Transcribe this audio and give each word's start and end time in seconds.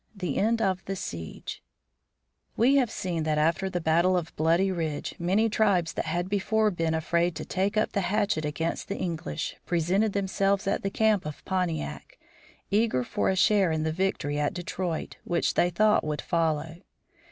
XI. 0.13 0.17
THE 0.33 0.37
END 0.39 0.63
OF 0.63 0.83
THE 0.85 0.95
SIEGE 0.95 1.61
We 2.57 2.77
have 2.77 2.89
seen 2.89 3.21
that 3.21 3.37
after 3.37 3.69
the 3.69 3.79
battle 3.79 4.17
of 4.17 4.35
Bloody 4.35 4.71
Ridge 4.71 5.13
many 5.19 5.47
tribes 5.47 5.93
that 5.93 6.05
had 6.05 6.27
before 6.27 6.71
been 6.71 6.95
afraid 6.95 7.35
to 7.35 7.45
take 7.45 7.77
up 7.77 7.91
the 7.91 8.01
hatchet 8.01 8.43
against 8.43 8.87
the 8.87 8.97
English, 8.97 9.57
presented 9.67 10.13
themselves 10.13 10.65
at 10.65 10.81
the 10.81 10.89
camp 10.89 11.23
of 11.23 11.45
Pontiac, 11.45 12.17
eager 12.71 13.03
for 13.03 13.29
a 13.29 13.35
share 13.35 13.71
in 13.71 13.83
the 13.83 13.91
victory 13.91 14.39
at 14.39 14.55
Detroit, 14.55 15.17
which 15.23 15.53
they 15.53 15.69
thought 15.69 16.03
would 16.03 16.23
follow. 16.23 16.77